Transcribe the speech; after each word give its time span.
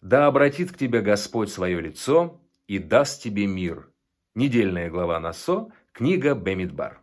«Да 0.00 0.26
обратит 0.26 0.72
к 0.72 0.78
тебе 0.78 1.00
Господь 1.00 1.50
свое 1.50 1.80
лицо 1.80 2.40
и 2.66 2.78
даст 2.78 3.22
тебе 3.22 3.46
мир». 3.46 3.88
Недельная 4.34 4.88
глава 4.88 5.20
Насо, 5.20 5.70
книга 5.92 6.34
Бемидбар. 6.34 7.00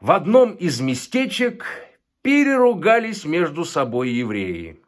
В 0.00 0.10
одном 0.10 0.54
из 0.54 0.80
местечек 0.80 1.66
переругались 2.22 3.24
между 3.24 3.64
собой 3.64 4.10
евреи– 4.10 4.80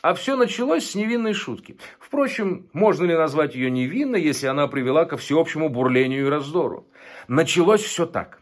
а 0.00 0.14
все 0.14 0.36
началось 0.36 0.88
с 0.88 0.94
невинной 0.94 1.32
шутки. 1.32 1.76
Впрочем, 1.98 2.68
можно 2.72 3.04
ли 3.04 3.16
назвать 3.16 3.56
ее 3.56 3.68
невинной, 3.70 4.22
если 4.22 4.46
она 4.46 4.68
привела 4.68 5.04
ко 5.04 5.16
всеобщему 5.16 5.68
бурлению 5.68 6.26
и 6.26 6.30
раздору? 6.30 6.86
Началось 7.26 7.82
все 7.82 8.06
так. 8.06 8.40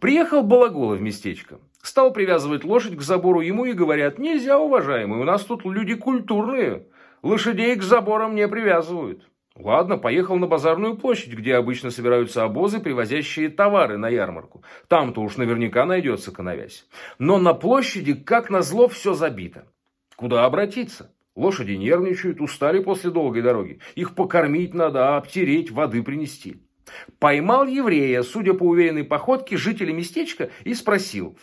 Приехал 0.00 0.42
Балагула 0.42 0.94
в 0.94 1.00
местечко. 1.00 1.60
Стал 1.80 2.12
привязывать 2.12 2.64
лошадь 2.64 2.96
к 2.96 3.02
забору 3.02 3.40
ему 3.40 3.66
и 3.66 3.72
говорят, 3.72 4.18
нельзя, 4.18 4.58
уважаемый, 4.58 5.20
у 5.20 5.24
нас 5.24 5.44
тут 5.44 5.64
люди 5.64 5.94
культурные. 5.94 6.86
Лошадей 7.26 7.74
к 7.74 7.82
заборам 7.82 8.36
не 8.36 8.46
привязывают. 8.46 9.28
Ладно, 9.56 9.98
поехал 9.98 10.36
на 10.36 10.46
базарную 10.46 10.96
площадь, 10.96 11.32
где 11.32 11.56
обычно 11.56 11.90
собираются 11.90 12.44
обозы, 12.44 12.78
привозящие 12.78 13.48
товары 13.48 13.96
на 13.96 14.08
ярмарку. 14.08 14.62
Там-то 14.86 15.22
уж 15.22 15.36
наверняка 15.36 15.86
найдется 15.86 16.30
коновязь. 16.30 16.86
Но 17.18 17.38
на 17.38 17.52
площади, 17.52 18.14
как 18.14 18.48
назло, 18.48 18.86
все 18.86 19.14
забито. 19.14 19.66
Куда 20.14 20.44
обратиться? 20.44 21.12
Лошади 21.34 21.72
нервничают, 21.72 22.40
устали 22.40 22.78
после 22.78 23.10
долгой 23.10 23.42
дороги. 23.42 23.80
Их 23.96 24.14
покормить 24.14 24.72
надо, 24.72 25.16
обтереть, 25.16 25.72
воды 25.72 26.04
принести. 26.04 26.62
Поймал 27.18 27.66
еврея, 27.66 28.22
судя 28.22 28.54
по 28.54 28.62
уверенной 28.62 29.02
походке, 29.02 29.56
жителя 29.56 29.92
местечка 29.92 30.50
и 30.62 30.74
спросил. 30.74 31.36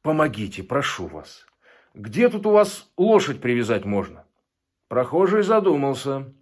«Помогите, 0.00 0.62
прошу 0.62 1.08
вас. 1.08 1.44
Где 1.92 2.30
тут 2.30 2.46
у 2.46 2.52
вас 2.52 2.90
лошадь 2.96 3.42
привязать 3.42 3.84
можно?» 3.84 4.24
Прохожий 4.90 5.44
задумался. 5.44 6.34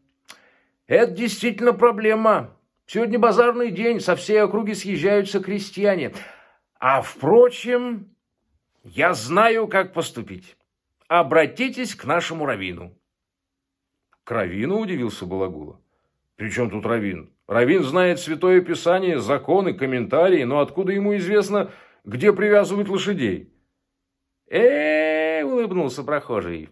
«Это 0.86 1.12
действительно 1.12 1.74
проблема. 1.74 2.56
Сегодня 2.86 3.18
базарный 3.18 3.70
день, 3.70 4.00
со 4.00 4.16
всей 4.16 4.42
округи 4.42 4.72
съезжаются 4.72 5.40
крестьяне. 5.40 6.14
А, 6.80 7.02
впрочем, 7.02 8.08
я 8.84 9.12
знаю, 9.12 9.68
как 9.68 9.92
поступить 9.92 10.56
обратитесь 11.08 11.94
к 11.94 12.06
нашему 12.06 12.46
равину. 12.46 12.94
К 14.24 14.30
равину 14.30 14.78
удивился 14.78 15.26
Балагула. 15.26 15.78
При 16.36 16.50
чем 16.50 16.70
тут 16.70 16.86
равин? 16.86 17.30
Равин 17.46 17.82
знает 17.82 18.18
Святое 18.18 18.62
Писание, 18.62 19.20
законы, 19.20 19.74
комментарии, 19.74 20.44
но 20.44 20.60
откуда 20.60 20.92
ему 20.92 21.14
известно, 21.18 21.70
где 22.04 22.32
привязывают 22.32 22.88
лошадей? 22.88 23.52
э, 24.46 25.42
улыбнулся 25.44 26.02
прохожий. 26.02 26.70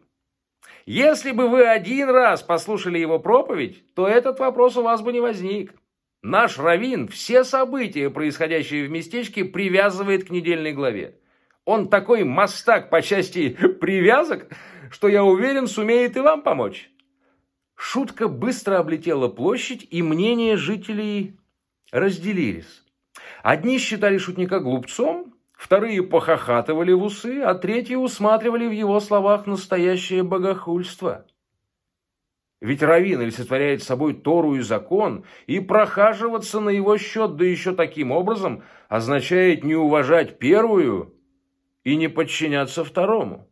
Если 0.87 1.33
бы 1.33 1.49
вы 1.49 1.67
один 1.67 2.09
раз 2.11 2.45
послушали 2.45 2.99
его 2.99 3.19
проповедь, 3.19 3.93
то 3.95 4.07
этот 4.07 4.39
вопрос 4.39 4.77
у 4.77 4.83
вас 4.83 5.03
бы 5.03 5.13
не 5.13 5.21
возник. 5.21 5.75
Наш 6.23 6.59
равин 6.59 7.09
все 7.09 7.43
события, 7.43 8.09
происходящие 8.09 8.87
в 8.87 8.91
местечке, 8.91 9.45
привязывает 9.45 10.29
к 10.29 10.31
недельной 10.31 10.73
главе. 10.73 11.19
Он 11.65 11.89
такой 11.89 12.23
мастак 12.23 12.89
по 12.89 13.03
части 13.03 13.49
привязок, 13.81 14.47
что 14.91 15.09
я 15.09 15.25
уверен, 15.25 15.67
сумеет 15.67 16.17
и 16.17 16.21
вам 16.21 16.43
помочь. 16.43 16.89
Шутка 17.75 18.29
быстро 18.29 18.79
облетела 18.79 19.27
площадь, 19.27 19.87
и 19.91 20.03
мнения 20.03 20.57
жителей 20.57 21.37
разделились. 21.91 22.85
Одни 23.43 23.79
считали 23.79 24.19
шутника 24.19 24.61
глупцом, 24.61 25.35
вторые 25.57 26.03
похохатывали 26.03 26.93
в 26.93 27.03
усы, 27.03 27.41
а 27.41 27.55
третьи 27.55 27.97
усматривали 27.97 28.69
в 28.69 28.73
его 28.73 29.01
словах 29.01 29.47
настоящее 29.47 30.23
богохульство. 30.23 31.27
Ведь 32.61 32.83
Равин 32.83 33.21
олицетворяет 33.21 33.83
собой 33.83 34.15
Тору 34.15 34.57
и 34.57 34.61
закон, 34.61 35.25
и 35.47 35.61
прохаживаться 35.61 36.61
на 36.61 36.71
его 36.71 36.97
счет, 36.97 37.37
да 37.37 37.45
еще 37.45 37.75
таким 37.75 38.13
образом, 38.13 38.63
означает 38.89 39.65
не 39.65 39.75
уважать 39.75 40.39
первую 40.39 41.15
и 41.85 41.97
не 41.97 42.09
подчиняться 42.09 42.83
второму. 42.83 43.51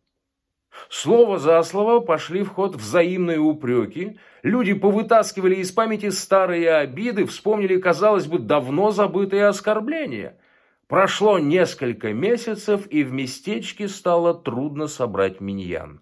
Слово 0.88 1.38
за 1.38 1.62
слово 1.62 2.00
пошли 2.00 2.42
в 2.42 2.48
ход 2.48 2.74
взаимные 2.74 3.38
упреки, 3.38 4.18
люди 4.42 4.74
повытаскивали 4.74 5.56
из 5.56 5.70
памяти 5.70 6.10
старые 6.10 6.74
обиды, 6.74 7.26
вспомнили, 7.26 7.80
казалось 7.80 8.26
бы, 8.26 8.38
давно 8.38 8.90
забытые 8.90 9.46
оскорбления. 9.46 10.38
Прошло 10.88 11.38
несколько 11.38 12.12
месяцев, 12.12 12.86
и 12.90 13.02
в 13.04 13.12
местечке 13.12 13.88
стало 13.88 14.34
трудно 14.34 14.86
собрать 14.86 15.40
миньян. 15.40 16.00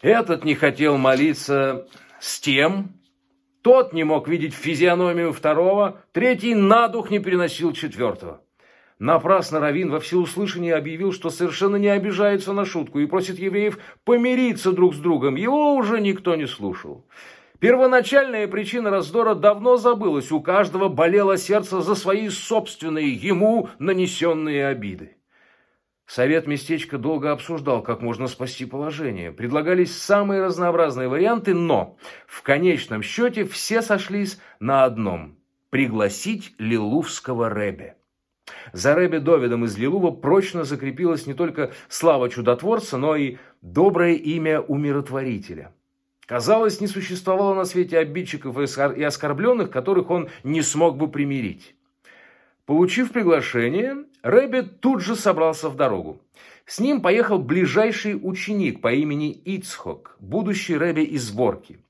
Этот 0.00 0.44
не 0.44 0.54
хотел 0.54 0.96
молиться 0.96 1.86
с 2.18 2.40
тем, 2.40 2.94
тот 3.62 3.92
не 3.92 4.04
мог 4.04 4.26
видеть 4.26 4.54
физиономию 4.54 5.32
второго, 5.32 6.00
третий 6.12 6.54
на 6.54 6.88
дух 6.88 7.10
не 7.10 7.18
переносил 7.18 7.72
четвертого. 7.72 8.40
Напрасно 8.98 9.60
Равин 9.60 9.90
во 9.90 10.00
всеуслышание 10.00 10.74
объявил, 10.74 11.12
что 11.12 11.30
совершенно 11.30 11.76
не 11.76 11.88
обижается 11.88 12.52
на 12.52 12.64
шутку 12.64 13.00
и 13.00 13.06
просит 13.06 13.38
евреев 13.38 13.78
помириться 14.04 14.72
друг 14.72 14.94
с 14.94 14.98
другом. 14.98 15.36
Его 15.36 15.74
уже 15.74 16.00
никто 16.00 16.36
не 16.36 16.46
слушал. 16.46 17.06
Первоначальная 17.60 18.48
причина 18.48 18.88
раздора 18.88 19.34
давно 19.34 19.76
забылась. 19.76 20.32
У 20.32 20.40
каждого 20.40 20.88
болело 20.88 21.36
сердце 21.36 21.82
за 21.82 21.94
свои 21.94 22.30
собственные, 22.30 23.12
ему 23.12 23.68
нанесенные 23.78 24.66
обиды. 24.66 25.18
Совет 26.06 26.46
местечка 26.46 26.96
долго 26.96 27.30
обсуждал, 27.30 27.82
как 27.82 28.00
можно 28.00 28.28
спасти 28.28 28.64
положение. 28.64 29.30
Предлагались 29.30 29.94
самые 29.94 30.42
разнообразные 30.42 31.08
варианты, 31.08 31.54
но 31.54 31.98
в 32.26 32.42
конечном 32.42 33.02
счете 33.02 33.44
все 33.44 33.82
сошлись 33.82 34.40
на 34.58 34.84
одном– 34.84 35.36
пригласить 35.70 36.54
Лилувского 36.58 37.52
Ребе. 37.54 37.96
За 38.72 38.94
Рэбби 38.94 39.18
Довидом 39.18 39.66
из 39.66 39.76
Лилува 39.76 40.10
прочно 40.10 40.64
закрепилась 40.64 41.26
не 41.26 41.34
только 41.34 41.72
слава 41.88 42.30
чудотворца, 42.30 42.96
но 42.96 43.14
и 43.16 43.36
доброе 43.60 44.14
имя 44.14 44.60
умиротворителя. 44.62 45.72
Казалось, 46.30 46.80
не 46.80 46.86
существовало 46.86 47.54
на 47.54 47.64
свете 47.64 47.98
обидчиков 47.98 48.56
и 48.56 49.02
оскорбленных, 49.02 49.68
которых 49.68 50.10
он 50.10 50.28
не 50.44 50.62
смог 50.62 50.96
бы 50.96 51.10
примирить. 51.10 51.74
Получив 52.66 53.10
приглашение, 53.10 54.04
Рэбби 54.22 54.60
тут 54.60 55.00
же 55.00 55.16
собрался 55.16 55.68
в 55.68 55.74
дорогу. 55.74 56.20
С 56.66 56.78
ним 56.78 57.00
поехал 57.00 57.40
ближайший 57.40 58.14
ученик 58.14 58.80
по 58.80 58.92
имени 58.92 59.32
Ицхок, 59.32 60.16
будущий 60.20 60.76
Рэбби 60.76 61.00
из 61.00 61.32
Ворки. 61.32 61.80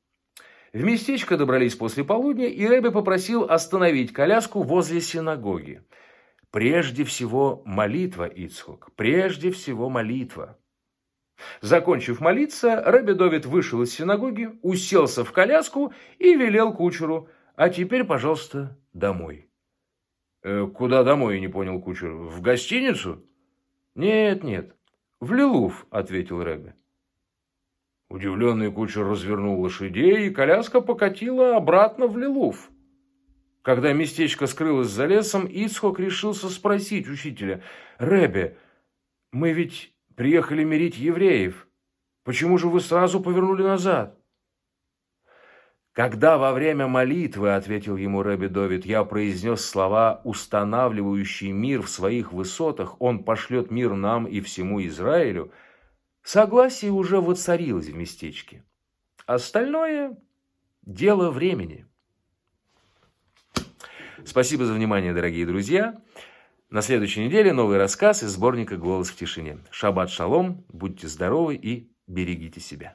В 0.73 0.83
местечко 0.83 1.37
добрались 1.37 1.75
после 1.75 2.03
полудня, 2.03 2.47
и 2.47 2.67
Рэбби 2.67 2.89
попросил 2.89 3.45
остановить 3.45 4.15
коляску 4.15 4.63
возле 4.63 5.03
синагоги. 5.03 5.83
Прежде 6.51 7.05
всего 7.05 7.61
молитва, 7.67 8.25
Ицхок, 8.25 8.89
прежде 8.97 9.51
всего 9.51 9.91
молитва. 9.91 10.57
Закончив 11.61 12.21
молиться, 12.21 12.83
Рэбби 12.85 13.13
Довид 13.13 13.47
вышел 13.47 13.83
из 13.83 13.93
синагоги, 13.93 14.51
уселся 14.63 15.25
в 15.25 15.33
коляску 15.33 15.93
и 16.19 16.35
велел 16.35 16.73
кучеру, 16.73 17.29
а 17.57 17.69
теперь, 17.69 18.05
пожалуйста, 18.05 18.79
домой. 18.93 19.51
«Э, 20.43 20.67
«Куда 20.67 21.05
домой?»– 21.05 21.41
не 21.41 21.49
понял 21.49 21.81
кучер. 21.81 22.13
«В 22.13 22.41
гостиницу?» 22.41 23.23
«Нет, 23.95 24.43
нет, 24.43 24.75
в 25.21 25.33
Лилув»,– 25.35 25.87
ответил 25.91 26.43
Рэбби. 26.43 26.75
Удивленный 28.09 28.73
кучер 28.73 29.07
развернул 29.07 29.61
лошадей, 29.61 30.27
и 30.27 30.31
коляска 30.31 30.81
покатила 30.81 31.57
обратно 31.57 32.07
в 32.07 32.17
Лилув. 32.17 32.71
Когда 33.63 33.93
местечко 33.93 34.47
скрылось 34.47 34.89
за 34.89 35.07
лесом, 35.07 35.47
Ицхок 35.47 36.01
решился 36.01 36.49
спросить 36.49 37.09
учителя, 37.09 37.63
«Ребе, 37.99 38.57
мы 39.33 39.53
ведь 39.53 39.95
приехали 40.21 40.65
мирить 40.65 40.99
евреев. 40.99 41.67
Почему 42.25 42.59
же 42.59 42.69
вы 42.69 42.83
сразу 42.83 43.23
повернули 43.23 43.63
назад?» 43.63 44.19
«Когда 45.93 46.37
во 46.37 46.53
время 46.53 46.87
молитвы,— 46.87 47.55
ответил 47.57 47.97
ему 47.97 48.23
Рэбби 48.23 48.49
Довид,— 48.49 48.85
я 48.85 49.03
произнес 49.05 49.65
слова, 49.65 50.21
устанавливающие 50.25 51.53
мир 51.53 51.81
в 51.81 51.89
своих 51.89 52.35
высотах, 52.35 53.01
он 53.01 53.25
пошлет 53.25 53.71
мир 53.71 53.95
нам 53.95 54.27
и 54.27 54.43
всему 54.43 54.85
Израилю, 54.85 55.53
согласие 56.23 56.91
уже 56.91 57.19
воцарилось 57.19 57.87
в 57.87 57.97
местечке. 57.97 58.63
Остальное– 59.25 60.19
дело 60.83 61.31
времени. 61.31 61.87
Спасибо 64.27 64.67
за 64.67 64.75
внимание, 64.75 65.15
дорогие 65.15 65.47
друзья. 65.47 65.99
На 66.71 66.83
следующей 66.83 67.25
неделе 67.25 67.53
новый 67.53 67.79
рассказ 67.79 68.23
из 68.23 68.31
сборника 68.31 68.77
«Голос 68.77 69.11
в 69.11 69.17
тишине». 69.17 69.59
Шаббат 69.73 70.09
шалом, 70.09 70.65
будьте 70.69 71.09
здоровы 71.09 71.57
и 71.57 71.91
берегите 72.07 72.61
себя. 72.61 72.95